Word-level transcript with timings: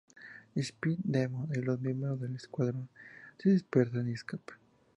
Speed 0.55 0.97
Demon 1.03 1.49
y 1.55 1.61
los 1.61 1.79
miembros 1.79 2.19
del 2.19 2.35
Escuadrón 2.35 2.89
se 3.37 3.51
dispersan 3.51 4.09
y 4.09 4.13
escapan. 4.13 4.57